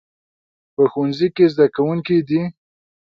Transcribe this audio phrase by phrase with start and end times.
[0.73, 2.41] په ښوونځي کې زده کوونکي دي